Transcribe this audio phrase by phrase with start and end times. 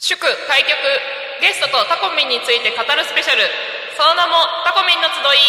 [0.00, 0.14] 祝
[0.46, 0.78] 開局
[1.42, 3.42] ゲストとタコミンについて語るスペシャル。
[3.98, 5.42] その名もタコミンの集い。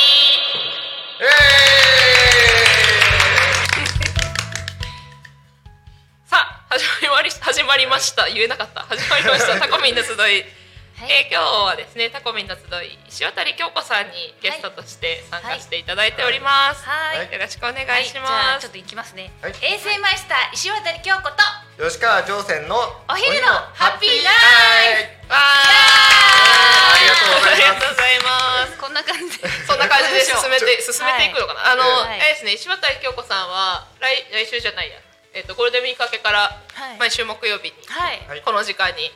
[6.26, 8.26] さあ始まり始まりました。
[8.26, 8.82] 言えなかった。
[8.90, 9.60] 始まりました。
[9.60, 10.18] タコミンの集い。
[10.18, 12.98] えー、今日はですねタコミンの集い。
[13.08, 16.90] 石渡京子さんにゲストとして参加していただいております。
[16.90, 18.32] はい、よろしくお願いします。
[18.34, 19.32] はい、ちょっと行きますね。
[19.44, 21.38] はい、衛星マイスター石渡京子と
[21.80, 22.76] 吉川上船の
[23.08, 24.36] お昼のハッピーナ
[25.00, 25.32] イト。
[25.32, 27.56] わありがとうございます。
[27.56, 28.76] ありがとうございます。
[28.84, 31.72] こんな感じで、そんな感じで進めて進めていくのかな？
[31.72, 32.20] あの、はい。
[32.20, 35.00] あれですね石渡京子さんは来来週じゃないや。
[35.32, 36.60] えっ、とゴールデンウィーク明けからは
[36.92, 37.00] い。
[37.00, 37.80] 毎週木曜日に、
[38.44, 39.08] この時間に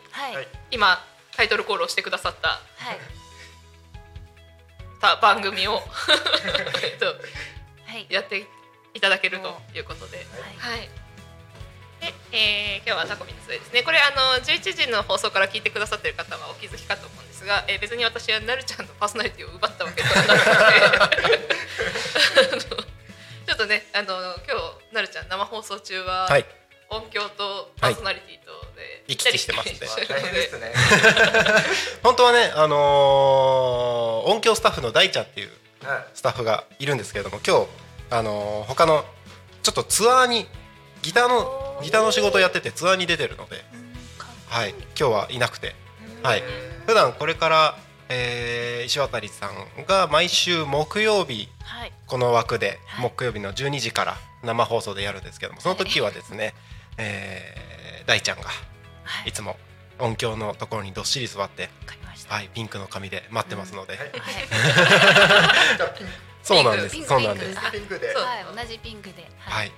[0.72, 1.04] 今
[1.36, 2.64] タイトルコールをしてくださった
[5.04, 8.48] た番組をとはい、 やって
[8.94, 10.26] いただけるということで、
[10.60, 11.03] はい。
[12.04, 13.82] で、えー、今日はタコミンの末ですね。
[13.82, 21.22] これあの11時の放送から聞いてくださっている方はお気づきかと思うんですが、えー、別に私はなるちゃんのパーソナリティを奪ったわけではなくて、
[23.48, 24.08] ちょっとね、あの
[24.44, 24.60] 今
[24.92, 26.46] 日なるちゃん生放送中は、はい
[26.90, 29.98] 音響とパーソナリティとで、行き来してますんです
[30.60, 30.74] ね。
[32.04, 35.52] 本当はね、あのー音響スタッフの大ちゃんっていう
[35.84, 36.06] はい。
[36.14, 37.68] スタッフがいるんですけれども今日、
[38.12, 39.04] あのー他の
[39.64, 40.48] ちょっとツアーに
[41.04, 43.58] ギターのギターの仕事をやっててツアーに出てるので、
[44.48, 45.76] はい、今日はいなくて、
[46.24, 46.44] はい、
[46.88, 47.78] 普段これから、
[48.10, 53.10] えー石渡さんが毎週木曜日はい、この枠ではい。
[53.10, 56.54] 木曜日の12時から生放送でやるんですけどもその時はですね、
[56.98, 58.50] えー大ちゃんが
[59.04, 59.30] はい。
[59.30, 59.56] いつも
[60.00, 61.70] 音響のところにどっしり座って。
[62.28, 64.12] はい、ピンクの髪で待ってますので、はい。
[66.42, 66.96] そうなんです。
[66.96, 67.60] ピンクそうなんです。
[67.72, 68.14] ピンクで。
[68.56, 69.72] 同じピンクで、はい、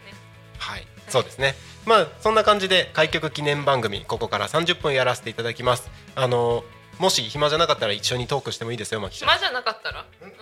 [0.57, 1.55] はい、そうですね。
[1.85, 5.89] まあそんな感じで開局記念番組ここから30分やらせていただきます。
[6.15, 6.63] あの
[6.99, 9.29] もし暇じゃなかったら一緒にトークしてもいいですよマキちゃん。
[9.29, 10.33] 暇じゃなかったら、うん？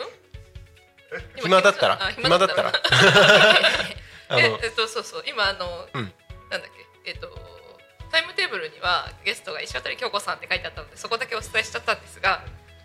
[1.42, 1.94] 暇だったら？
[2.06, 2.72] あ暇だったら？
[4.38, 5.24] ええっとそうそう。
[5.28, 6.14] 今あの、うん。
[6.50, 6.72] なんだっ
[7.04, 7.10] け？
[7.12, 7.28] えっと
[8.12, 12.44] タイムテーブルにはゲストが石渡京子さんって書いてあったのでそこだけお伝えしちゃったんですが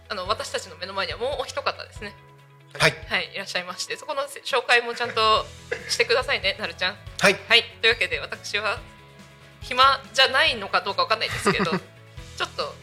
[0.09, 2.15] あの私たちの目の前にはもうお一方ですね
[2.79, 2.95] はい。
[3.09, 5.47] はいいらっしゃいましてそこの紹介もちゃんと
[5.89, 6.97] してくださいねなるちゃん。
[7.21, 7.37] はい。
[7.49, 7.65] はい。
[7.81, 8.79] というわけで私は
[9.61, 12.75] 暇じゃないのかどうかわかんないですけど ちょっと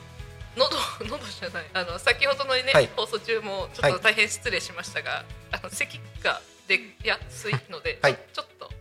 [0.57, 1.65] 喉喉じゃない。
[1.73, 2.89] あの先ほどのね、はい。
[2.95, 8.17] 放送中もちょっと大変失礼しましたが、あの咳が出やすいので、はい。
[8.33, 8.71] ちょっと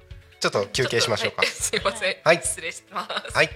[0.40, 1.38] ちょっと休憩しましょうか。
[1.38, 1.46] はい。
[1.48, 2.40] すいません、はい。
[2.42, 3.50] 失礼します、はい。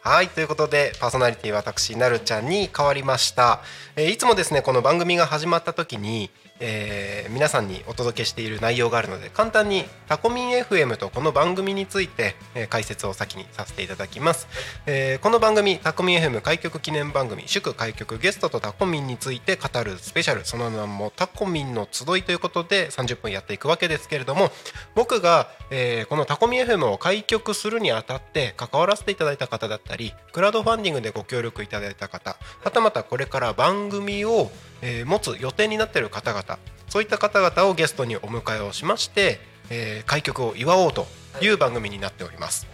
[0.00, 0.28] はい。
[0.28, 3.62] ということでパーソナリティ私なるちゃんに変わりました、
[3.96, 6.30] えーいつもですねこの番組が始まった時に、
[6.60, 14.48] えー皆さんにお届けしている内容があるので簡単にタコミン FM とこの番組について、えー解説を先にさせていただきます、
[14.86, 24.50] えーこの番組タコミン FM 開局記念番組祝開局ゲストとタコミンについて語るスペシャルその名もタコミンの集いということで30分やっていくわけですけれども
[24.94, 34.50] 僕が、えーこのタコミン FM を開局するにあたって関わらせていただいた方だったりクラウドファンディングでご協力いただいた方はたまたこれから番組を、
[34.82, 41.06] えー持つ予定になっている方々そういった方々をゲストにお迎えをしまして、えー開局を祝おうと
[41.40, 42.66] いう番組になっております。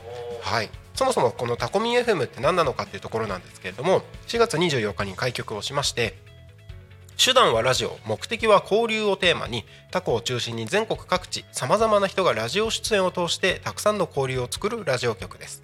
[0.42, 6.14] はい、そもそもこのタコミン FM って何なのかっていうところなんですけれども4月24日に開局をしまして
[7.24, 15.62] 手段はラジオ目的は交流をテーマにタコを中心に全国各地さまざまな人がラジオ出演を通してたくさんの交流を作るラジオ局です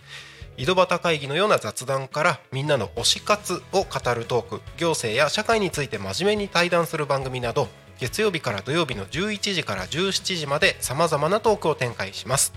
[0.58, 7.68] 井戸端会議のような雑談からみんなの推し活を語るトーク行政や社会について真面目に対談する番組など
[8.00, 12.52] 月曜日から土曜日の11時から17時までさまざまなトークを展開します。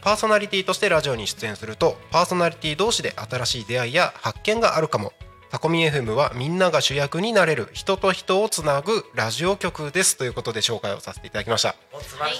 [0.00, 5.12] パーソナリティとしてラジオに出演するとパーソナリティ同士で新しい出会いや発見があるかも。
[5.50, 10.16] タコミ FM はみんなが主役になれる人と人をつなぐラジオ局です。
[10.16, 11.74] ということで紹介をさせていただきました。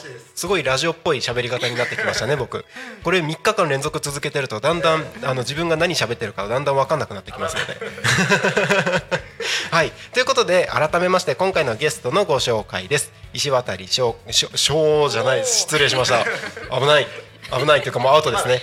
[0.08, 0.32] す。
[0.36, 2.64] すごいラジオっぽい喋り方になってきましたね僕。
[3.02, 7.80] これ3日間連続続けてるとだんだんあの自分が何喋ってるかだんだん分かんなくなってきますので。
[9.72, 9.90] はい。
[10.12, 13.12] ということで改めまして今回のゲストのご紹介です。
[13.32, 15.44] 石渡翔じゃない。
[15.44, 16.24] 失礼しました。
[16.78, 17.08] 危ない
[17.58, 18.60] 危ないというかもうアウトですね。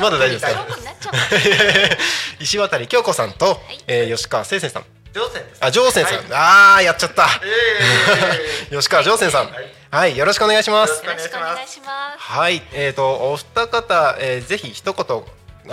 [0.00, 1.98] まだ大丈夫です。
[2.40, 4.84] 石渡京子さんと、えー吉川聖生さん。
[5.16, 5.64] 上船です。
[5.64, 6.26] あ上泉さん、はい。
[6.32, 7.26] ああやっちゃった。
[8.70, 9.50] え 吉川上泉さん。
[9.90, 11.04] はい、よろしくお願いします。
[11.04, 12.18] よろしくお願いします。
[12.18, 15.22] はい、えー、とお二方、えー、ぜひ一言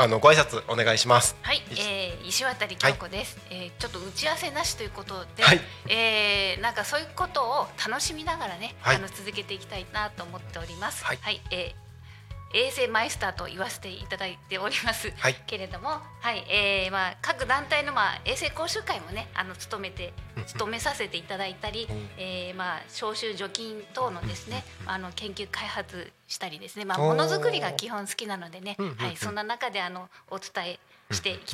[0.01, 1.35] あのご挨拶お願いします。
[1.41, 5.61] はい、えー、石渡京子です、えーちょっと打ち合わせなしということで、はい。
[5.89, 8.95] えーなんかそういうことを楽しみながらね、はい。
[8.95, 11.03] あの続けていきたいなと思っております。
[11.03, 11.82] はいえー
[12.53, 15.35] 衛生マイスターと言わせていただいております、はい。
[15.47, 20.13] けれども、はいえーまあ、各団体の、まあ、衛生講習会もねあの務めて
[20.45, 30.77] 務めさせていただいたり、えーまあ、消臭除菌等のですねあの研究開発したりですね、まあ、ものづくりが基本好きなのでねはい、そんな中であのお伝
[31.09, 31.53] えしていき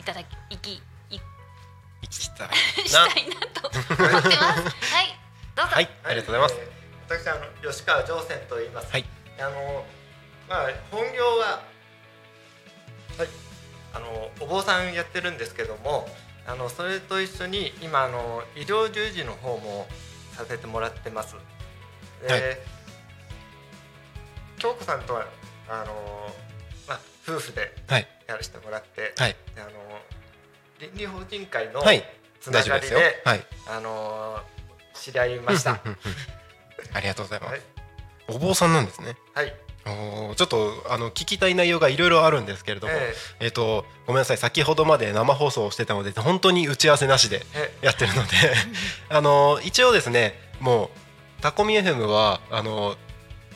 [0.00, 2.48] いただきいきい行きたい
[2.86, 4.60] したいなと思ってます。
[4.94, 5.18] はい、
[5.56, 5.74] どうぞ。
[5.74, 6.78] はいありがとうございます、えー
[7.08, 8.92] 私あの吉川上泉と言います。
[8.92, 9.04] はい。
[9.40, 9.82] あの
[10.48, 11.62] まあ本業は
[13.18, 13.28] はい。
[13.94, 16.06] あのお坊さんやってるんですけども、
[16.46, 19.86] あのそれと一緒に今あの医療従事の方も
[20.32, 21.36] させてもらってます。
[22.26, 22.42] で、はい。
[24.58, 25.26] 京子さんとは
[25.68, 25.94] あの
[26.86, 28.06] まあ夫婦ではい。
[28.26, 29.36] やらせてもらって、はい。
[29.54, 29.70] であの
[30.80, 32.04] 倫理法人会のはい。
[32.40, 33.46] つながりで、はい。
[33.66, 34.38] あの
[34.94, 35.80] 知り合いました。
[36.94, 37.62] ありがとうございます、はい。
[38.28, 39.16] お坊さんなんですね。
[39.34, 39.52] はい。
[40.36, 43.46] ちょっとあの聞きたい内容がいろいろあるんですけれども、ええ。
[43.48, 48.28] っ、とごめんなさい先ほどまで生放送をしてたので本当に打ち合わせなしでえやってるので
[49.08, 50.90] あの一応ですねも
[51.38, 52.96] うタコミ FM はあの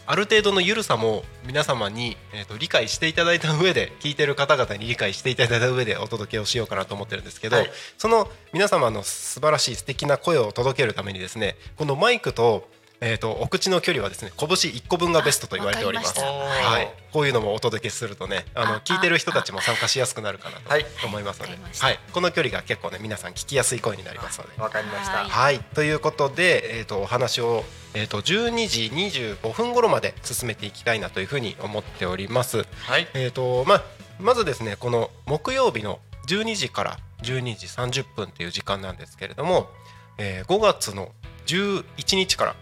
[0.04, 7.70] ある程度の緩さも皆様に、えー、と理解していただいた上で聞いてる方々に理解していただいた上でお届けをしようかなと思ってるんですけど、はい。
[7.98, 12.68] その皆様の素晴らしい素敵な声を届けるためにですねこのマイクと,、
[13.04, 16.20] えー、とお口の距離はですね拳1個分がベストと言われております。
[16.20, 24.62] はい、こういうのもお届けするとねあのあ聞いてる人たちも参加しやすくなるかなはいと思いますので、わかりましたはい、この距離が結構ね皆さん聞きやすい声になりますので。
[24.62, 25.16] わかりました。
[25.18, 27.64] はいはい、ということで、えー、とお話を、
[27.94, 32.64] えー、と12時25分頃まで進めていきたいなというふうに思っております。
[32.86, 33.08] はい。
[33.14, 33.82] えーとまあ、
[34.20, 39.70] まずですねこの木曜日の12時から12時30分という時間なんですけれども、
[40.18, 41.10] えー5月の
[41.46, 41.84] 11
[42.14, 42.56] 日から、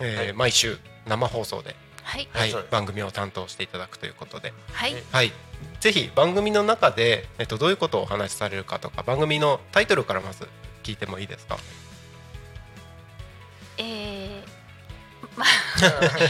[0.00, 5.32] えーはい毎週生放送で、はい、はい番組を担当していただくということで、はい、はい、
[5.80, 10.48] ぜひ番組の中で、えっと、どういうことをお話しされるかとか番組のタイトルからまず
[10.82, 11.58] 聞いてもいいですか？
[13.78, 14.42] えー、
[15.36, 15.48] まあ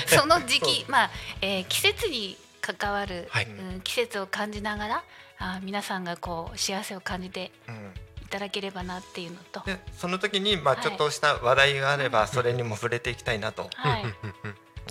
[0.08, 1.10] その時期、まあ、
[1.40, 3.44] えー季節に関わる、はい。
[3.46, 5.04] うん、季節を感じながら、
[5.38, 7.94] あー皆さんがこう幸せを感じてうん
[8.26, 10.82] いただければなっていうのと、でその時にまあはい。
[10.82, 13.70] ちょっとした話題があればそれにも触れていきたいなと。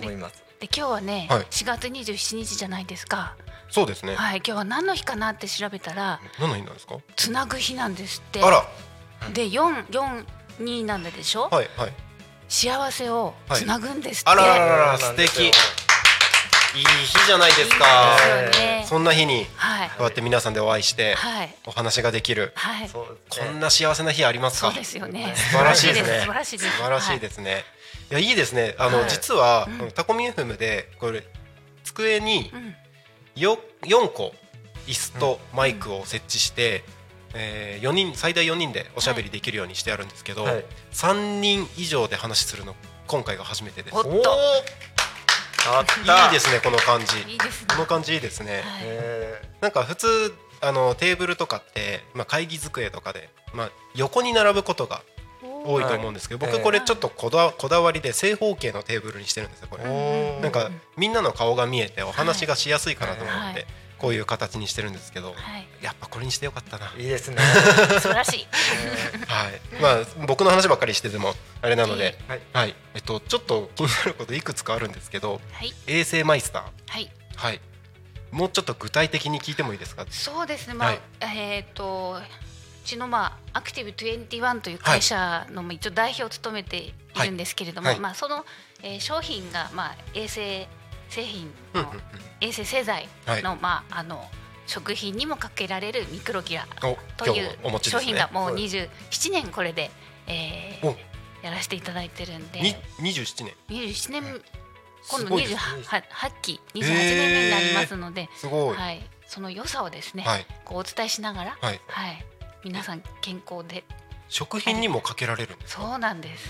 [0.01, 0.43] 思います。
[0.59, 1.41] で今日はね、はい。
[1.43, 3.35] 4月27日じゃないですか。
[3.69, 6.97] そうですね、はい、今日は何の日かなって調べたら、何の日なんですか？
[7.15, 8.41] つなぐ日なんですって。
[8.41, 8.65] あら。
[9.33, 10.25] で、四四
[10.59, 11.49] 二なんでしょ？
[11.49, 11.93] はいはい。
[12.47, 14.29] 幸せをつなぐんですって。
[14.29, 15.51] あらららら素敵
[16.75, 18.17] いい日じゃないですか。
[18.43, 18.85] いいですよね。
[18.87, 19.89] そんな日にはい。
[19.89, 21.55] こうやって皆さんでお会いしてはい。
[21.65, 22.51] お話ができる。
[22.55, 22.89] はい。
[22.89, 23.07] こ
[23.51, 24.67] んな幸せな日ありますか？
[24.67, 25.33] そうですよね。
[25.35, 26.19] 素晴らしいですね。
[26.19, 26.77] 素晴らしいです。
[26.77, 27.63] 素晴らしいですね、
[28.11, 28.75] い、やいいですね。
[28.77, 29.09] あの、はい。
[29.09, 29.91] 実は、うん。
[29.91, 31.23] タコミ FM でこれ
[31.83, 32.51] 机に。
[33.35, 34.33] よ4個
[34.87, 36.85] 椅子とマイクを設置して、
[37.33, 40.65] えー、4人最大4人でおしゃべりできるようにしてあるんですけど、はい。
[40.93, 42.75] 3人以上で話するの
[43.07, 43.97] 今回が初めてです。
[43.97, 44.37] おっと
[45.65, 47.31] いいですねこの感じ。
[47.31, 47.67] いいですね。
[47.69, 48.81] この感じいいですね、はい。
[48.83, 50.07] えなんか普通
[50.61, 55.01] あのテーブルとかって、まあ、会議机とかで、まあ、横に並ぶことが
[55.65, 56.55] 多いと思うんですけど、はい。
[56.55, 63.65] 僕これちょっとこだこだわりで正方形のテーブルにしてるんですよこれ、なんかみんなの顔が見えてお話がしやすいかなと思って、はい。
[63.97, 65.67] こういう形にしてるんですけど、はい。
[65.81, 67.37] やっぱこれにしてよかったな、いいですね。
[68.01, 68.47] 素晴らしい。
[69.85, 75.73] はい、まあ僕の話ばっかりしててもあれなので、はいはい、えっとちょっと気になることいくつかあるんですけど、はい。
[75.87, 77.09] 衛生マイスター、はい。
[77.35, 77.61] はい、
[78.31, 80.05] もうちょっと具体的に聞いてもいいですか？
[80.09, 80.73] そうですね。
[80.73, 82.19] まあ、はいえっ、と。
[82.83, 88.45] うちのまあアクティブ21という会社のまあ一応代表を務めているんですけれども、まあその、
[88.83, 90.67] えー商品がまあ衛生
[91.09, 91.91] 製品の
[92.41, 94.23] 衛生製剤はいの、まああの
[94.65, 99.91] 食品にもかけられるミクロギラおという商品がもうそう27年これで、
[100.27, 100.95] えーお。
[101.43, 102.59] やらせていただいてるんで。
[102.59, 103.53] に27年。
[103.69, 104.41] 27年
[105.07, 105.59] 今度すごいですね。
[105.83, 110.45] 28期28年目になりますので、すごい、はい、その良さをですね、はい。
[110.63, 111.79] こうお伝えしながら、はい。
[112.63, 113.83] 皆さん健康で。
[114.27, 116.49] 食品にもかけられるんですか、そうなんです。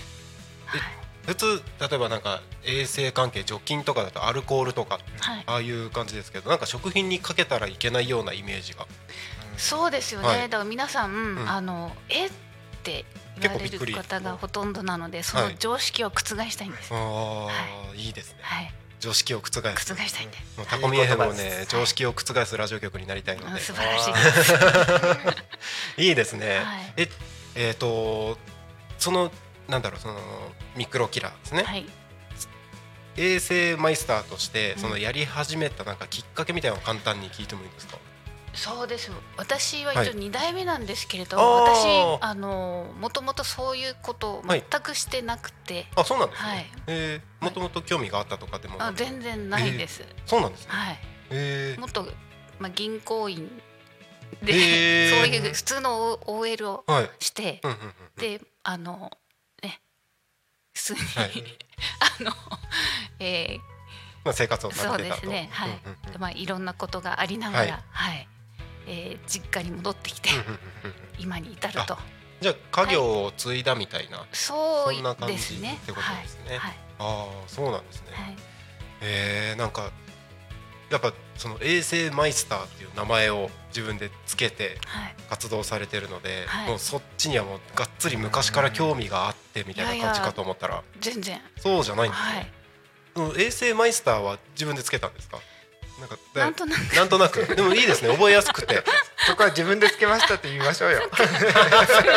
[0.64, 8.86] はい普通例えばなんか衛生関係除菌とかだとアルコールとかはい、ああいう感じですけどなんか食品にかけたらいけないようなイメージが。
[9.56, 10.40] そうですよね、はい。
[10.42, 11.50] だから皆さん、ん。
[11.50, 12.26] あのえ？
[12.26, 12.30] っ
[12.82, 13.04] て
[13.40, 16.94] 言われる方がほとんどなのでその常識を覆したいんです。
[16.94, 18.38] あはーいいですね。
[18.42, 19.60] はい、常識を覆す。
[19.60, 20.36] 覆したいんで。
[20.56, 21.08] もうタコミ FM もいい。
[21.08, 23.52] 言葉ですね常識を覆すラジオ局になりたいので。
[23.52, 24.10] うん素晴らし
[25.98, 26.06] い。
[26.08, 26.92] いいですね、はい。
[26.96, 27.08] え
[27.56, 28.38] えーと
[28.98, 29.30] その
[29.68, 30.14] なんだろうその
[30.76, 31.86] ミクロキラーですね、はい、
[33.16, 37.98] 衛生マイスターとしてそのやり始めたなんかきっかけみたいなのを簡単に聞いてもいいですか？
[38.54, 39.10] そうです。
[39.36, 42.18] 私は一応2代目なんですけれど、あー。
[42.18, 46.48] 私あのもともとそういうことを全くしてなくて、あそうなんですね。
[46.48, 46.66] はい。
[46.86, 50.68] えーもともと興味があったとかでもあ全然ないです、そうなんですね。
[50.70, 50.98] はい。
[51.30, 51.80] えー。
[51.80, 52.08] もっと、
[52.58, 53.50] まあ、銀行員
[54.42, 55.18] で、へー。
[55.20, 57.10] そういう普通の OL をはい。
[57.18, 59.10] して、うんうんうんであのね
[60.76, 61.58] 普通に、はい。
[62.20, 62.32] あの、
[63.18, 63.58] え
[64.24, 65.10] まあ生活をー、そうで。
[65.14, 65.48] すね。
[65.50, 66.12] はい、うんうんうん。
[66.12, 68.18] でまあ、いろんなことがありながら、ははい。
[68.22, 68.26] い
[68.88, 70.28] えー実家に戻ってきて、
[71.18, 71.98] 今に至ると。
[72.40, 72.54] じゃあ
[72.84, 74.26] 家業を継いだみたいな。
[74.32, 75.78] そうそんな感じですね。
[75.82, 76.58] ってことですね。
[76.58, 76.78] はい。
[76.98, 78.12] ああそうなんですね。
[78.12, 78.36] はい。
[79.00, 79.90] えー、なんか
[80.90, 85.14] やっぱその衛生マイスターっていう名前を自分でつけてはい。
[85.28, 86.68] 活動されてるので、はい。
[86.68, 90.82] もうそっちにはもうがっつり昔から興味があってみたいな感じかと思ったら。
[91.00, 91.40] 全然。
[91.58, 92.22] そうじゃないんです
[93.20, 93.42] ね、はい。
[93.42, 95.38] 衛生マイスターは自分でつけたんですか？
[95.98, 96.94] なんかだなんとなく。
[96.94, 97.56] なんとなく。
[97.56, 98.10] でもいいですね。
[98.12, 98.84] 覚えやすくて。
[99.26, 101.00] そこは自分でつけましたって言いましょうよ。
[101.16, 101.32] すみま
[101.86, 102.12] せんは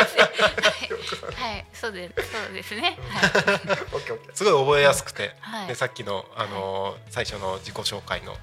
[1.48, 2.30] い、はい、そうです。
[2.30, 2.98] そうですね。
[3.08, 3.30] はい。
[3.92, 4.36] オッケーオッケー。
[4.36, 5.66] すごい覚えやすくて、はい。
[5.68, 8.36] でさっきの、あのー最初の自己紹介の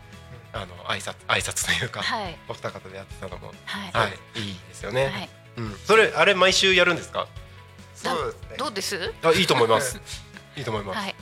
[0.53, 2.37] あの挨拶挨拶というか、はい。
[2.47, 3.91] お二方でやってたのも、はい。
[3.91, 5.29] はい、いいですよね、はい。
[5.57, 7.27] うん、それあれ毎週やるんですか？
[7.95, 8.57] そうですね。
[8.57, 9.13] どうです？
[9.23, 9.99] あいいと思います。
[10.55, 11.15] いいと思います、はい。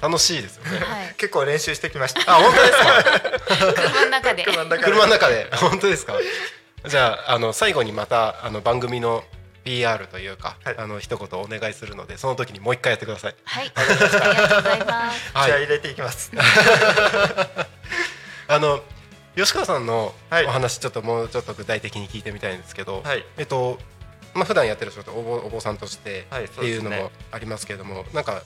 [0.00, 0.78] 楽しいですよね。
[0.78, 1.14] はい。
[1.18, 2.20] 結構練習してきました。
[2.32, 3.72] あ本当ですか？
[3.74, 4.44] 車の中で。
[4.44, 4.84] 車の中で。
[4.84, 5.50] 車の中で。
[5.56, 6.14] 本当ですか？
[6.86, 9.24] じゃああの最後にまたあの番組の
[9.64, 10.74] PR というか、はい。
[10.78, 13.36] あの一言お願いするのでその時にもう一回やってください。
[13.44, 13.70] はい。
[13.74, 15.30] ありがとうございます。
[15.34, 15.50] はい。
[15.50, 16.32] 気合い入れていきます。
[18.48, 18.80] あの
[19.36, 20.44] 吉川さんのはい。
[20.46, 23.24] お話ちょっともうちょっと具体的に聞いてみたいんですけど、はい。
[23.38, 23.78] えっと
[24.34, 28.42] まあ普段やってる仕事お坊お坊さんとしてはいっていうのもありますけれども、なんか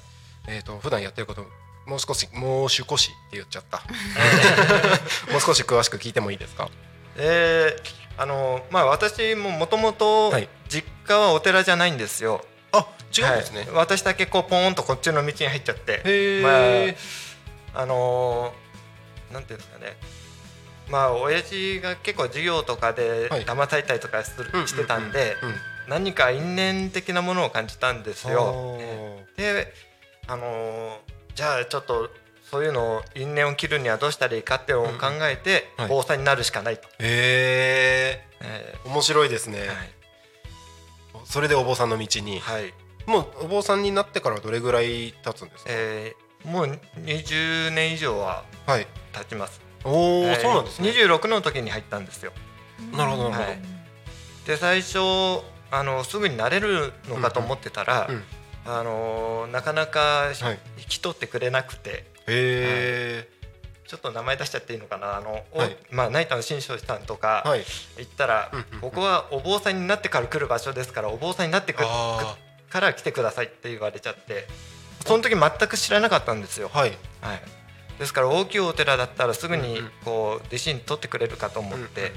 [0.49, 1.45] えっと普段やってること
[1.87, 3.79] もう少しもう少しって言っちゃった。
[5.33, 6.69] もう少し詳しく聞いてもいいですか？
[7.17, 10.49] えー、あのまあ私ももともとはい。
[10.69, 12.45] 実家はお寺じゃないんですよ。
[12.73, 12.85] あ
[13.17, 13.71] 違うんですね、はい。
[13.73, 16.41] 私だけこうポーンとこっちの道に入っちゃって。
[16.43, 18.65] まああのー
[19.33, 19.97] なんていうんですかね。
[20.88, 23.45] まあ親父が結構授業とかではい。
[23.45, 25.37] 騙されたりとかする、うんしてたんで、
[25.88, 28.78] 何か因縁的なものを感じたんですよ。
[29.37, 29.73] で、
[30.26, 30.97] あのー
[31.35, 32.09] じゃあちょっと
[32.50, 36.88] そういうのを因縁を切るにはどうしたらいいかっていうのを考えて、防災になるしかないと。
[36.88, 38.78] へええ。
[38.87, 42.75] 面白いですね、ーそれでお坊さんの道に、はい、はい
[43.06, 46.66] もうお坊さんになってからどれぐらい経つんですか、えーもう
[47.04, 48.87] 20年以上ははい経
[49.28, 49.61] ちます。
[49.85, 50.90] おお、えーそうなんですね。
[50.90, 52.32] 26の時に入ったんですよ。
[52.92, 53.61] なるほどなるほど、はい。
[54.46, 54.99] で最初
[55.70, 58.23] あのすぐになれるのかと思ってたら、うん
[58.68, 60.58] あのなかなかはい。
[60.78, 63.28] 引き取ってくれなくて、へえ、
[63.87, 65.16] ちょっと名前出しちゃっていいのかな。
[65.16, 65.76] あの、おはい。
[65.90, 67.64] まあ成田の新勝さんとかはい。
[67.99, 68.80] 行ったら、うんうんうん。
[68.80, 71.85] ここはお坊さんになってから来る場所ですからお坊さんになってか
[72.80, 74.49] ら来てくださいって言われちゃって
[75.06, 76.68] その時全く知らなかったんですよ。
[76.75, 76.90] あはい。
[77.20, 77.42] はい、
[77.99, 82.12] ですから大きいお寺だったらすぐにこう弟子に取ってくれるかと思って、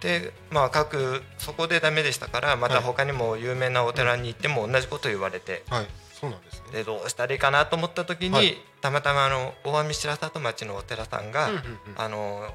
[0.00, 5.86] でまあ各そこでダメでしたからまた他にも有名なお寺に行っても同じこと言われて、はい。
[6.20, 6.72] そうなんですね。
[6.72, 8.56] でどうしたらいいかなと思った時に、はい。
[8.80, 11.48] たまたまあの大網白里町のお寺さんが、
[11.96, 12.50] あのまあ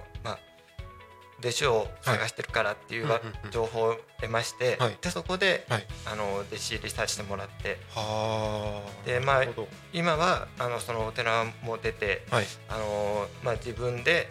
[1.44, 3.08] 弟子を探してるからっていう
[3.52, 4.98] 情報を得まして、はい。
[5.02, 5.88] でそこで、はい。
[6.06, 7.78] あの弟子入りさせてもらって。
[7.94, 9.06] はあ。
[9.06, 9.44] でまあ
[9.92, 12.46] 今はあのそのお寺も出てはい。
[12.70, 14.30] あの、まあ、自分で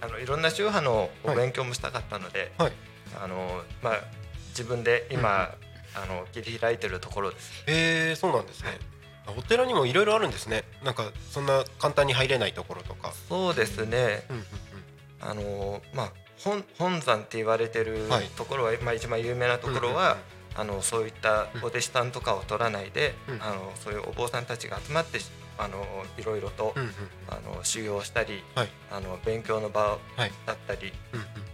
[0.00, 2.72] あのいろんな宗派のお勉強もしたかったので、はい。
[3.22, 4.00] あのまあ、
[4.48, 5.54] 自分で今、
[5.94, 7.62] あの切り開いてるところです。
[7.68, 8.78] へえそうなんですね、
[9.38, 10.64] お寺にもいろいろあるんですね。
[10.84, 13.12] なんかそんな簡単に入れないところとか。
[13.28, 14.24] そうですね。
[14.28, 14.44] うんうん
[15.20, 18.26] あの、まあ、本本山って言われてるはい。
[18.36, 20.16] ところは、まあ、一番有名なところは、
[20.54, 23.42] あのそういったお弟子さんとかを取らないで、うん。
[23.42, 25.18] あのそういうお坊さんたちが集まって
[25.58, 25.84] あの
[26.18, 26.74] いろいろと、
[27.28, 28.68] あの修行したり、はい。
[28.90, 30.32] あの勉強の場はい。
[30.44, 30.92] だったり、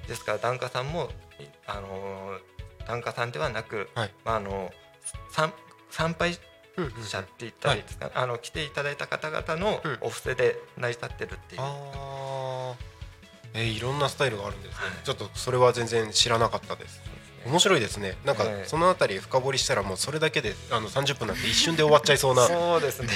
[0.09, 2.39] ですから檀家さんもいあの
[2.87, 4.11] 檀家さんではなく、はい。
[4.25, 4.73] まあ、あの
[5.31, 5.53] 参
[5.91, 6.39] 参拝
[7.05, 11.63] 者って言ったらいいですか、あの来ていただいた方々のうんお布施で成り立ってるっていう。
[13.55, 15.05] えーいろんなスタイルがあるんですね、はい。
[15.05, 17.03] ちょっとそれは全然知らなかったです。
[17.45, 18.17] 面白いですね。
[18.25, 18.69] なんかええ。
[18.69, 23.09] そのあたり深掘りしたらもうそれだけであの30分なんて一瞬で終わっちゃいそうな、はい、そうですね。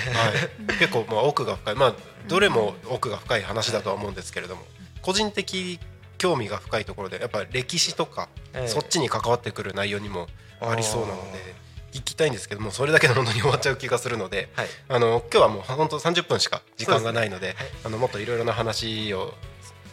[0.78, 1.74] 結構まあ奥が深い。
[1.76, 1.94] まあ
[2.28, 4.62] どれも奥が深い話だとは思うんですけれども。
[5.02, 5.78] 個人的
[6.18, 8.68] 興味が深いところでやっぱ歴史とかええ。
[8.68, 10.26] そっちに関わってくる内容にも
[10.60, 11.54] ありそうなので
[11.92, 14.66] 聞きたいんですけどもそれだけで本当に終わっちゃう気がするので、はい。
[14.88, 19.34] あの今日はもう本当30分しか時間がないのであのもっといろいろな話を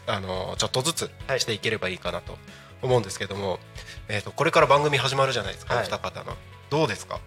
[0.07, 1.39] あのちょっとずつはい。
[1.39, 2.37] していければいいかなと
[2.81, 3.59] 思うんですけども、
[4.09, 5.83] えー、とこれから番組始まるじゃないですか、はい。
[5.83, 6.35] お二方の。
[6.69, 7.19] どうですか？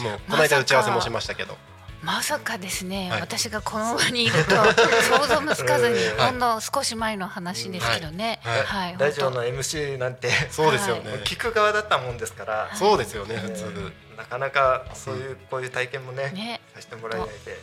[0.00, 1.56] もうこの間打ち合わせもしましたけど、
[2.02, 3.20] まさかですね、はい。
[3.20, 4.54] 私がこの場にいると
[5.04, 6.30] 想像もつかずに、はい。
[6.30, 8.64] ほんの少し前の話ですけどね、はい。
[8.64, 10.30] はい、ラジオの本 MC なんて。
[10.50, 16.60] そうですよね、聞く側だったもんですから、そうですよねえ普通、ーなかなかそういうこういう体験もね当ね。
[16.74, 17.60] させてもらえないで、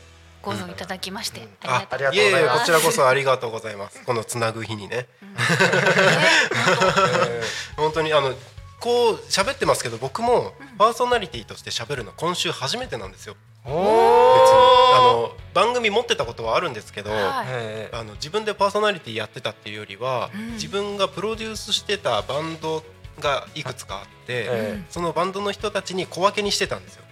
[0.47, 2.15] ご存いただきまして、うんありがとうありがとうございます。
[2.15, 4.01] いえいえこちらこそありがとうございます。
[4.05, 5.07] このつなぐ日にね。
[7.75, 8.33] 本当にあの
[8.79, 13.35] こう喋ってますけど僕もパーソナリティとして喋るの今週初めてなんですよ。
[13.65, 13.69] ー。
[13.69, 13.75] 別に。
[13.75, 17.47] おあの番組持ってたことはあるんですけど、はい。
[17.49, 20.53] えあの自分でパーソナリティやってたっていうよりは、うん。
[20.53, 22.83] 自分がプロデュースしてたバンド
[23.19, 27.03] がいくつかあって、えそのバンドの人たちに小分けにしてたんですよ。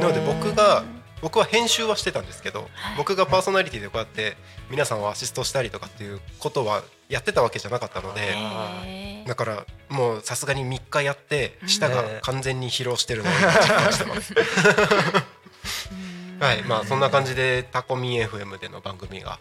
[0.00, 0.84] なので僕が
[1.24, 2.68] 僕は編集はしてたんですけど、はい。
[2.98, 4.36] 僕がパーソナリティでこうやって
[4.70, 13.40] 皆さんをアシストしたりとかっていうことはやってたわけじゃなかったのでだからもうさすがに3日やって舌が完全に疲労してるのを実
[13.74, 14.34] 感してます。
[16.40, 19.38] はいまあそんな感じでタコミ FM での番組が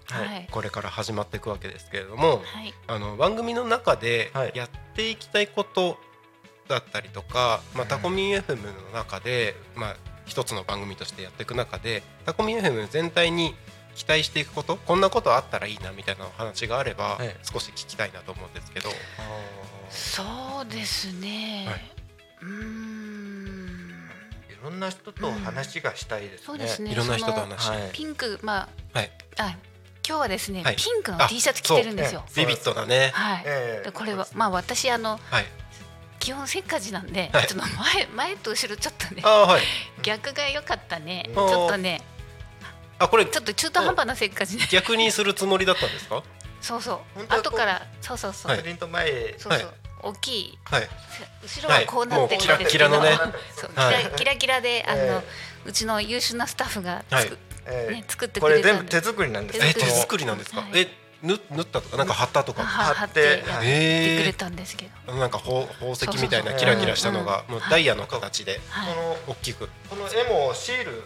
[0.52, 2.74] これから始まっていくわけですけれどもはい。
[2.88, 4.54] あの番組の中ではい。
[4.56, 5.98] やっていきたいこと
[6.70, 13.56] だったりとか、まあ、タコミ FM の中で、まあ、一つの番組としてやっていく中でタコミ FM 全体に
[13.96, 17.36] 期待していくことこんなことあったらいいなみたいなお話があれば、はい。
[17.44, 18.90] 少し聞きたいなと思うんですけど。
[19.90, 20.24] そ
[20.64, 21.92] うですね、はい。
[22.42, 24.10] うーん。
[24.50, 26.46] いろんな人と話がしたいですね。
[26.46, 26.92] そうですね。
[26.92, 27.90] いろんな人とそ話はい。
[27.92, 29.58] ピンクまあはい、あ
[30.08, 30.76] 今日はですね、はい。
[30.76, 32.24] ピンクのあ T シャツ着てるんですよ。
[32.36, 33.12] ビビッドだね。
[33.14, 33.44] はい。
[33.46, 33.86] ええ。
[33.86, 35.46] でこれはまあ私あのはい。
[36.24, 37.48] 基本せっかちなんで、はい。
[37.48, 40.02] ちょっと前前と後ろちょっとねはい。
[40.04, 41.26] 逆が良かったね。
[41.30, 42.02] うんちょっとね
[42.98, 44.66] あこれちょっと中途半端なせっかちね。
[44.72, 46.24] 逆にするつもりだったんですか？
[46.62, 47.22] そうそう。
[47.28, 48.62] 後からそうそうそう、はい。
[48.62, 49.76] プリント前へそうそう、はい。
[50.04, 50.60] 大きい。
[50.64, 50.90] はい。
[51.44, 52.66] 後ろはこうなってるんで。
[52.70, 53.34] すけど、はいキラキラのね。
[53.58, 54.04] そうキはい。
[54.06, 55.22] ラキラキラであの、ええ
[55.66, 57.24] うちの優秀なスタッフがはい。
[57.24, 58.92] 作,、ええね、作ってこれくれたんで。
[58.92, 60.26] 全部手作りなんです手作り。
[60.26, 60.62] なんですか？
[60.62, 60.70] はい。
[60.76, 60.90] えぬ
[61.24, 62.64] 縫ったとかなんか貼ったとか。
[62.64, 68.60] は貼っ貼っててやってくえれたんですけど、なんか宝宝石みたいなキラキラしたのがうんもうダイヤの形で。
[68.70, 69.70] はい、この大きく。
[69.90, 71.04] この絵もシール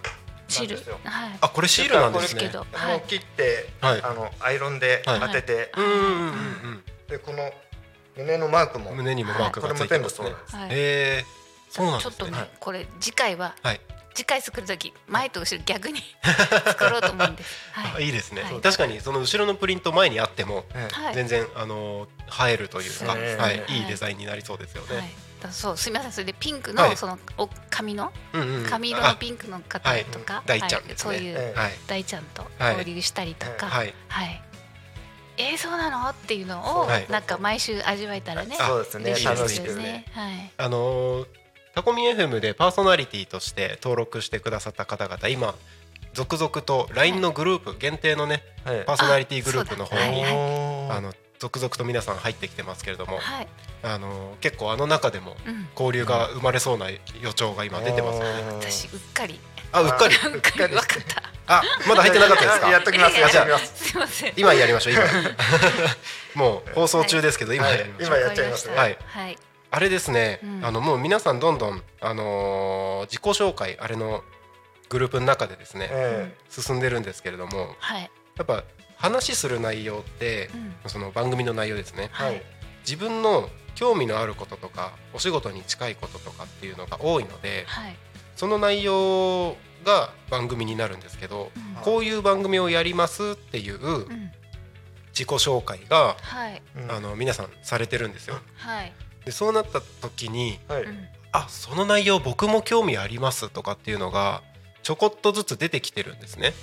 [0.47, 0.99] シールなんですよ。
[1.03, 1.38] はい。
[1.41, 2.41] あこれシールなんですね。
[2.41, 2.47] け。
[2.49, 4.01] ど、もはい、う切って、はい。
[4.01, 5.19] あのアイロンではい。
[5.19, 7.51] 当てて、うんうんうんでこの
[8.17, 8.91] 胸のマークも。
[8.91, 8.97] うん。
[8.97, 10.23] 胸にもマークがついてますね。
[10.23, 10.34] 全部そうなん。
[10.34, 10.56] です。
[10.56, 10.67] はい。
[10.71, 11.25] ええ。
[11.69, 12.49] そうなんちょっとね。
[12.60, 13.82] これ次回ははい。
[14.17, 16.01] 次回作る時前と後ろ逆に
[16.65, 17.56] 作ろうと思うんです。
[17.75, 18.06] あはい。
[18.06, 18.41] いいですね。
[18.41, 18.62] はい。
[18.62, 21.13] 確かにその後ろのプリント前にあってもええはい。
[21.13, 22.08] 全然あの
[22.47, 23.38] 映えるというか、はい。
[23.38, 23.63] はい。
[23.69, 24.97] いいデザインになりそうですよはい。
[24.97, 25.13] ね。。
[25.39, 26.12] だそうすみません。
[26.12, 26.89] それでピンクはい。
[26.89, 28.12] のそのお髪の？
[28.67, 30.03] 髪色のピンクの方はい。
[30.06, 30.95] とか、大ちゃんですね。
[30.97, 32.77] そういう大ちゃんとはい。
[32.80, 33.93] 交流したりとか、はい。
[34.08, 34.41] はい。
[35.38, 36.10] えー、そうなの？
[36.10, 37.06] っていうのを、はい。
[37.10, 39.12] なんか毎週味わえたらね、そうですね。
[39.12, 40.06] 嬉しい楽ですしくね。
[40.15, 40.51] はい。
[40.58, 41.27] あのー
[41.78, 45.54] タコミ FM でパーソナリティとして登録してくださった方々今
[46.16, 48.84] 続々と LINE のグループ限定のねはい。
[48.84, 53.48] パーソナリティグループの方にあの続々と皆さん入ってきてますけれどもはい。
[53.84, 55.68] あのー結構あの中でもうん。
[55.74, 57.00] 交流が生まれそうな予
[57.36, 58.42] 兆が今出てますよね。
[58.60, 59.40] 私うっかり。
[59.72, 60.16] あうっかり？
[60.34, 61.24] うっかり分かった。
[61.60, 62.70] あまだ入ってなかったですか？
[62.74, 63.86] やっときますいやいややっときます。
[63.90, 64.34] すみません。
[64.36, 65.04] 今やりましょう今。
[66.34, 68.18] もう放送中ですけど今やりましょう。
[68.18, 68.76] 今やっちゃいますね。
[68.76, 68.98] はい。
[69.06, 69.38] はい。
[69.69, 74.23] あれですね、うんあのもう皆さんどんどん、あのー自己紹介あれの
[74.89, 78.10] グループの中でですね、え進んでるんですけれどもはい。
[78.38, 78.63] やっぱ
[78.95, 80.49] 話する内容って
[80.84, 80.89] う、ん。
[80.89, 82.41] その番組の内容ですねえはい
[82.82, 87.95] 自分の興味のあることとかお仕事に近いこととかっていうのが多いのではい。
[88.36, 94.32] その内容が番組になるんですけどうんこういう番組をやりますっていううん。
[95.12, 96.15] 自己紹介が
[96.89, 98.38] あの皆さんされてるんですよ。
[98.56, 98.93] はい。
[99.28, 101.08] でそうなった時にはいうん。
[101.34, 104.42] あその内容僕も興味ありますとかっていうのが
[104.84, 106.54] ちょこっとずつ出てきてるんですね。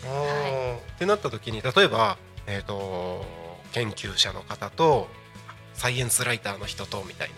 [0.96, 3.22] ってなった時に例えば、えー、と
[3.72, 5.08] 研究者の方と
[5.74, 7.30] サイエンスライターの人とみたい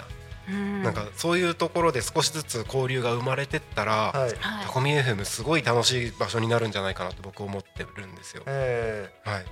[0.49, 0.83] な,、うん。
[0.85, 4.35] なんかそういうところで少しずつ交流が生まれてったら、はいはい。
[4.65, 8.45] タコミ FM すごい楽しい場所になるんじゃないかなと僕思ってるんですよ。
[8.47, 9.45] えはい、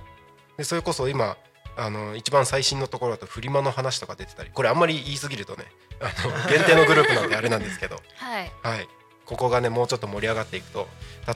[0.57, 1.35] でそれこそ今
[1.77, 5.65] あの一番最新のところだとフリマの話とか出てたりこれあんまり言い過ぎるとね
[5.99, 8.51] あの限定のグループなんであれなんですけど、はい。
[8.63, 8.87] はい、
[9.25, 10.87] ここがねもうちょっと盛り上がっていくと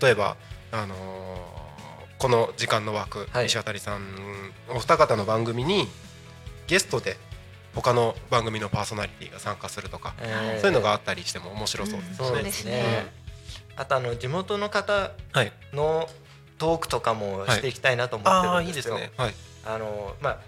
[0.01, 0.37] 例えば、
[0.71, 1.59] あのー
[2.19, 3.45] この時間の枠、はい。
[3.45, 4.01] 石渡さん
[4.67, 5.87] お二方の番組に
[6.67, 7.15] ゲストで
[7.73, 12.43] 他の番組のパーソナリティが参加するとか、えそういうのがあったりしても面白そうですそうね。
[12.43, 13.07] ですね。
[13.77, 15.53] あとあの地元の方はい。
[15.71, 16.09] の
[16.57, 18.73] トークとかもしていきたいなと思ってああいい。
[18.73, 18.95] るんでよ。
[18.97, 19.11] ですすね。
[19.15, 19.33] はい
[19.65, 20.39] あのまあ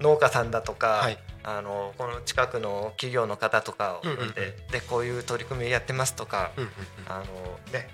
[0.00, 1.18] 農家さんだとか、はい。
[1.46, 6.70] あのこの近くの企業の方とかをうんうんでこういう取り組みやってますとか、うんうん
[7.06, 7.24] あの
[7.70, 7.88] ね、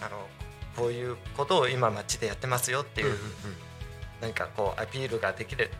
[0.00, 0.26] あの
[0.76, 3.30] こういうことを今町でやってますよっていう、うんうんうん。
[4.20, 5.70] 何かこうアピールができる、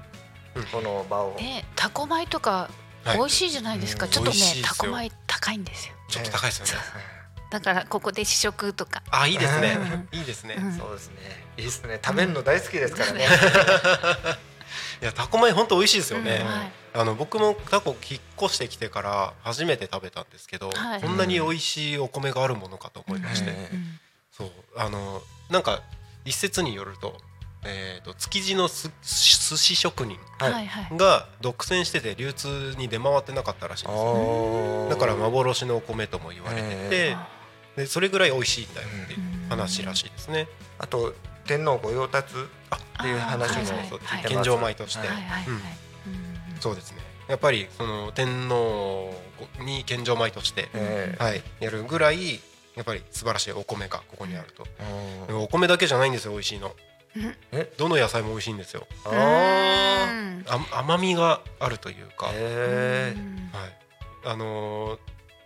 [0.55, 0.65] うん。
[0.67, 2.71] この場を、ねタコ米とか
[3.03, 3.17] はい。
[3.17, 4.13] 美味しいじゃないですか、うん。
[4.13, 5.95] ちょっとねタコ米高いんですよ。
[6.09, 7.20] ちょっと高いですよね
[7.51, 9.03] だからここで試食とか。
[9.11, 9.77] あいいですね。
[10.13, 10.19] うん。
[10.19, 10.55] いいですね。
[10.57, 10.73] うん。
[10.73, 11.17] そうですね。
[11.57, 12.01] いいですね。
[12.03, 13.27] 食べるの大好きですからね、
[15.03, 16.43] いやタコ米本当美味しいですよね。
[16.43, 16.47] うん。
[16.47, 16.73] はい。
[16.93, 21.01] あの僕もタコ引っ越してきてから初めて食べたんですけど、はい。
[21.01, 23.53] こんなに美味しいお米があるものかと思いまして、
[24.31, 24.51] そう。
[24.77, 25.83] あのなんか
[26.25, 27.17] 一説によると,、
[27.65, 30.19] えー、と築地のす寿司職人
[30.97, 34.03] が独占してて流通に出回ってなかったらしいんですよ。
[34.05, 37.17] おーだから幻のお米とも言われてて、
[37.77, 40.49] でそれぐらい美味しいんだよっていううん話らしいですね。
[40.79, 41.15] あと
[41.47, 42.39] 天皇御用達っ
[43.03, 44.29] ていう話も聞いてます。
[44.29, 45.09] 献上米として、
[46.61, 46.99] そうですね。
[47.29, 49.13] やっぱりその天皇
[49.65, 51.23] に献上米として、ええ。
[51.23, 52.41] はい、やるぐらい
[52.77, 54.65] やっぱり素晴らしいお米がここにあると、
[55.21, 55.27] うん。
[55.27, 56.77] でもお米だけじゃないんですよ美味しいの。
[57.17, 57.37] うん。
[57.53, 57.73] え？
[57.77, 58.87] どの野菜も美味しいんですよ。
[59.07, 60.07] あ
[60.47, 62.37] あ甘みがあるというか、はい、
[64.25, 64.99] あのー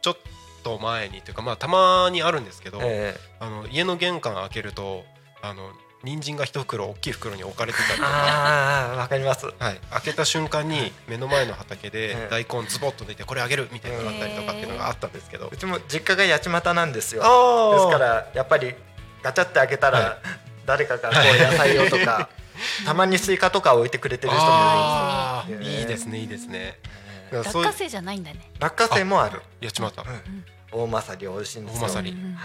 [0.02, 0.16] ちょっ
[0.64, 3.20] と前にというかまあたまにあるんですけど、ええ。
[3.38, 5.04] あの家の玄関開けると
[5.42, 5.70] あの
[6.02, 9.46] 人参が一袋大きい袋に置かれてたりとか、ああわかります。
[9.46, 9.54] はい、
[9.90, 12.28] 開けた瞬間に目の前の畑でええ。
[12.30, 13.68] 大根ズボッと出てこれあげる？
[13.72, 17.22] みたいなのがあったりとかっていうのがあったんですけど、うちも実家が八街なんですよ。
[17.24, 18.74] あですからやっぱり
[19.22, 20.16] ガチャって開けたら、はい。
[20.66, 22.30] 誰かがこう野菜をとか
[22.86, 25.80] たまにスイカとか置いてくれてる人もいあー。
[25.80, 26.58] いいですねいいですね。
[27.32, 28.50] いいですね落花生じゃないんだね。
[28.60, 29.42] 落花生もある。
[29.60, 30.04] やっちまった
[30.74, 31.80] 大まさり美味しいんですよ。
[31.80, 32.36] 大まさりうんうん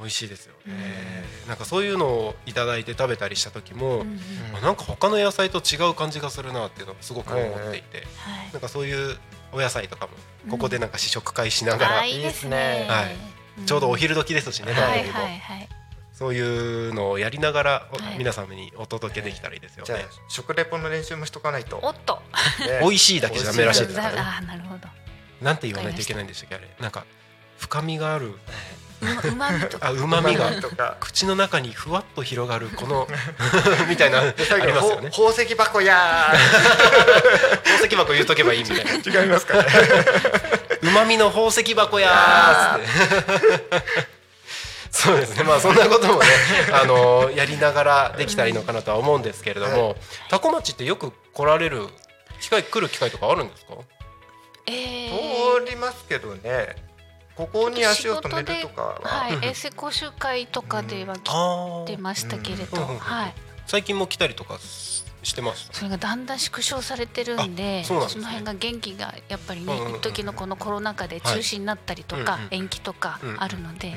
[0.00, 1.24] 美味しいですよね。
[1.48, 4.20] なんかそういうのをいただいて食べたりした時も、うんうん
[4.56, 8.52] あなんか他の野菜と違う感じがするなっていうのがすごく思っていて、はい。
[8.52, 9.16] なんかそういう
[9.52, 10.12] お野菜とかも
[10.50, 12.86] ここでなんか試食会しながら、いいですね。
[12.88, 13.16] はい。
[13.58, 13.66] うん。
[13.66, 15.68] ちょうどお昼時ですしね、はいはいはい。
[16.12, 16.40] そうい
[16.90, 20.04] うのをやりながら、皆様にお届けできたらいいですよじゃあね。
[20.28, 22.22] 食レポの練習もしとかないと、おっと。
[22.60, 22.80] ね。
[22.82, 24.18] 美味しいだけじゃダメらしいですからね。
[24.20, 24.88] ああなるほど。
[25.42, 26.68] なんて言わないといけないんでしたっけあれ。
[26.80, 27.04] なんか
[27.58, 28.34] 深みがある、
[29.00, 29.88] うまみとか。
[29.88, 30.50] あ旨味が。
[30.60, 30.96] とか。
[31.00, 33.06] 口の中にふわっと広がるこの
[33.88, 35.10] みたいなありますよね。
[35.10, 36.32] 宝石箱や
[37.64, 38.90] 宝石箱言うとけばいいみたいな。
[38.92, 39.66] ー違いますかね。
[40.82, 44.08] 旨味の宝石箱やーっつって。
[44.90, 45.44] そうですね。
[45.44, 46.26] まあそんなこともね、
[46.72, 49.96] あのやりながらできたらいいのかなとは思うんですけれども、
[50.30, 51.86] タコ町ってよく来られる
[52.40, 53.74] 機会来る機会とかあるんですか？
[54.66, 55.64] えー。
[55.64, 56.74] 通りますけどね
[57.38, 63.34] ここに足を止めるとかは、はい衛生講習会とかでは来あてましたけれど、はい。
[63.66, 65.68] 最近も来たりとかししてます？
[65.72, 73.94] それがだんだん縮小されてるんであその辺が元気がやっぱりね、一時のこのコロナ禍で中止になったりとか、延期とかあるので。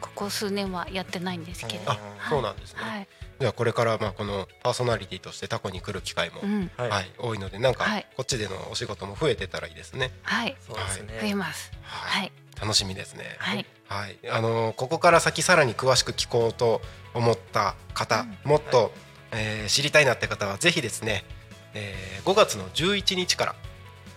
[0.00, 2.80] ここ数年はやってないんですけれど、あ、そうなんですね。
[2.80, 3.08] はい、
[3.38, 8.06] ではこれからまあこのパーソナリティとしてタコに来る機会も、うん、はい、はい、多いのでなんかはい。
[8.16, 10.10] こっちでのお仕事も増えてたらいいですね。
[10.22, 11.72] はい、そうですね、増えます。
[11.82, 12.22] はい。
[12.22, 13.24] はい、楽しみですね。
[13.38, 16.80] はい、はい、あのーここから先さらに詳しく聞こうと
[17.14, 18.92] 思った方、もっと、
[19.32, 21.24] えー知りたいなって方はぜひですね、
[21.74, 23.54] えー5月の11日から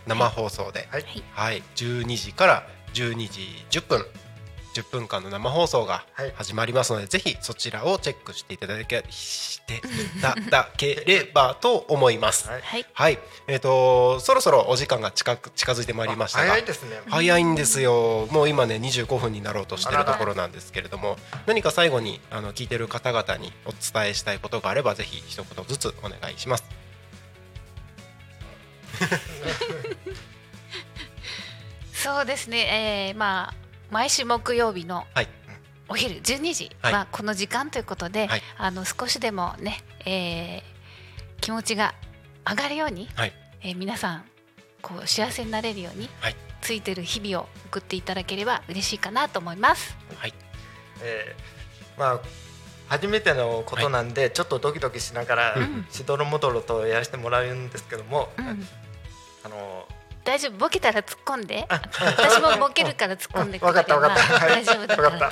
[0.08, 1.06] 生放送で、はい。
[1.34, 4.06] はい、12時から12時10分
[4.74, 6.34] 10分間の生放送がはい。
[6.36, 9.82] 始まりますので、ぜひそちらをチェックしていただけしてい
[10.22, 12.50] ただければと思います。
[12.50, 12.62] はい。
[12.62, 17.02] はい、はい、えっ、とそろそろお時間が近く近づいてまいりましたが、早いですね。
[17.08, 18.28] 早いんですよ。
[18.32, 21.18] もう今ね25分になろうとしてるところなんですけれども。
[21.46, 26.64] 何か最後にあの聞いてる方々にお伝えしたいことがあればぜひ一言ずつお願いします。
[31.94, 33.10] そうですね。
[33.12, 33.59] えー、まあ
[33.92, 35.28] 毎週木曜日のはい。
[35.92, 38.42] お昼12時はこの時間ということで、はい。
[38.58, 40.62] あの少しでもね、えー、
[41.42, 41.96] 気持ちが
[42.48, 43.34] 上がるように、はい。
[43.62, 44.24] えー皆さん
[44.82, 46.36] こう幸せになれるように、はい。
[46.62, 49.98] ついてる日々を送っていただければ嬉しいかなと思います。
[50.16, 50.34] はい。
[51.02, 52.20] えーまあ
[52.88, 55.86] 初めてのことなんで、ちょっとドキドキしながら、うん。
[55.92, 58.66] しどろもどろとやらせてもらうんですけども、うん、
[59.44, 59.79] あの
[60.30, 60.58] 大丈夫？
[60.60, 61.66] ボケたら突っ込んで。
[61.68, 65.02] 私もボケるから突っ込んでくれ分かった分かった、まあ大丈夫だか。
[65.10, 65.32] 分から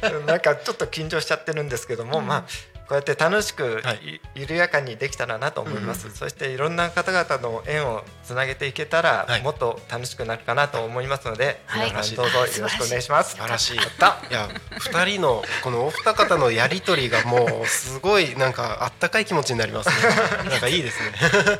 [0.00, 0.10] た。
[0.26, 2.26] なんかちょっと緊張しちゃってるんですけども、うん。
[2.26, 2.44] まあ
[2.88, 4.20] こうやって楽しくい、はい。
[4.34, 9.42] 緩やかにできたらなと思います、うんそしていろんな方々の縁をつなげていけたら、はい。
[9.42, 11.90] もっと楽しくなるかなと思いますので、はい。
[11.90, 13.30] 皆さんどうぞよろしくお願いします。
[13.30, 13.76] 素晴らしい。
[13.76, 14.18] やった。
[14.30, 19.94] いや二人のこのお二方のやりとりがもうすごいなんかあったかい気持ちになりますね。
[20.50, 21.12] なんかいいですね。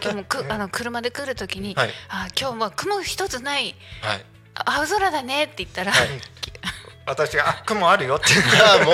[0.03, 1.91] 今日もく あの車で来る時に、はい。
[2.09, 4.25] あ今日は雲一つないはい。
[4.55, 5.93] あ青空だねって言ったら、
[7.05, 8.93] 私があ雲あるよっていういや も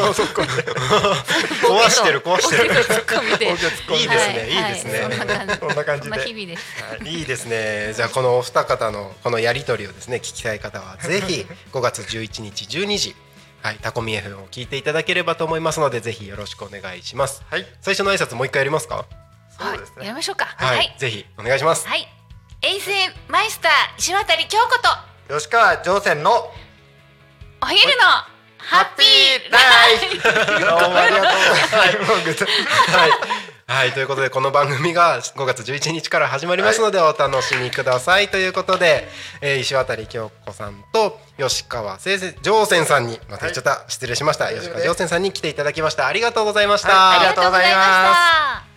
[0.00, 0.48] うもう そこで
[1.64, 2.64] 壊してる壊してる。
[2.64, 6.10] いいですね、い、いですね、そんな感じそんな感じで。
[6.10, 7.04] そんな日々です。
[7.04, 7.92] いいですね。
[7.94, 13.16] じゃあこのお二方のこのやり取りをですね聞きたい方はぜひ5月11日12時
[13.62, 17.42] はいタコミ FM を聞いていただければと思いますのでぜひよろしくお願いします。
[17.50, 17.66] はい。
[17.80, 19.06] 最初の挨拶もう一回やりますか？
[19.58, 19.94] そうですね。
[19.98, 20.54] はい、やりましょうか。
[20.56, 21.86] はい、はい、ぜひお願いします。
[21.88, 22.06] はい、
[22.62, 22.90] 衛星
[23.28, 25.12] マイスター石渡京子と。
[25.28, 26.52] 吉川上船の
[27.62, 28.02] お昼の
[28.58, 30.20] ハッピーライフ。
[30.60, 32.44] どうもありがとうございます。
[32.44, 33.10] はい。
[33.68, 39.06] はい、ということでこの番組が5月11日から始まりますのでお楽しみください、ということで、
[39.40, 44.52] えー、石渡京子さんと吉川先生上泉さんにまた言っちゃった、失礼しました。
[44.52, 46.08] 吉川上泉さんに来ていただきました。
[46.08, 48.71] ありがとうございました、はいありありがとうございました